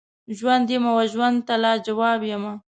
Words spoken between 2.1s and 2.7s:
یمه